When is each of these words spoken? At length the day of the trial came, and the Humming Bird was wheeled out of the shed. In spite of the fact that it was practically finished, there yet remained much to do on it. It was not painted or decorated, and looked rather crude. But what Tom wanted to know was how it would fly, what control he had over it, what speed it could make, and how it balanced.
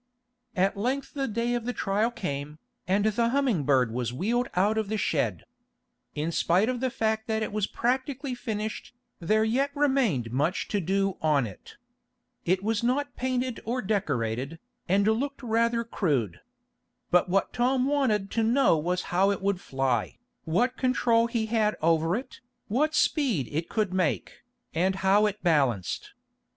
At 0.55 0.75
length 0.75 1.13
the 1.13 1.27
day 1.27 1.53
of 1.53 1.65
the 1.65 1.73
trial 1.77 2.09
came, 2.09 2.57
and 2.87 3.05
the 3.05 3.29
Humming 3.29 3.65
Bird 3.65 3.93
was 3.93 4.11
wheeled 4.11 4.47
out 4.55 4.75
of 4.75 4.89
the 4.89 4.97
shed. 4.97 5.43
In 6.15 6.31
spite 6.31 6.69
of 6.69 6.79
the 6.79 6.89
fact 6.89 7.27
that 7.27 7.43
it 7.43 7.53
was 7.53 7.67
practically 7.67 8.33
finished, 8.33 8.95
there 9.19 9.43
yet 9.43 9.69
remained 9.75 10.31
much 10.31 10.67
to 10.69 10.81
do 10.81 11.17
on 11.21 11.45
it. 11.45 11.75
It 12.45 12.63
was 12.63 12.81
not 12.81 13.15
painted 13.15 13.59
or 13.63 13.79
decorated, 13.79 14.57
and 14.89 15.07
looked 15.07 15.43
rather 15.43 15.83
crude. 15.83 16.39
But 17.11 17.29
what 17.29 17.53
Tom 17.53 17.85
wanted 17.85 18.31
to 18.31 18.41
know 18.41 18.79
was 18.79 19.03
how 19.13 19.29
it 19.29 19.39
would 19.43 19.61
fly, 19.61 20.17
what 20.45 20.77
control 20.77 21.27
he 21.27 21.45
had 21.45 21.75
over 21.79 22.15
it, 22.15 22.39
what 22.67 22.95
speed 22.95 23.49
it 23.51 23.69
could 23.69 23.93
make, 23.93 24.37
and 24.73 24.95
how 24.95 25.27
it 25.27 25.43
balanced. 25.43 26.15